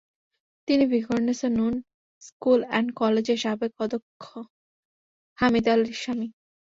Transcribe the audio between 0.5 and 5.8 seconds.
তিনি ভিকারুন্নিসা নূন school and কলেজের সাবেক অধ্যক্ষ হামিদা